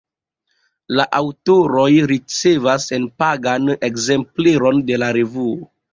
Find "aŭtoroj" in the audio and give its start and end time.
1.17-1.85